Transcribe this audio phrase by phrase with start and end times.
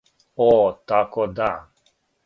[0.45, 0.49] О
[0.87, 1.51] тако да.